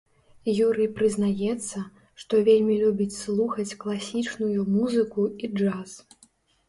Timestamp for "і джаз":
5.29-5.91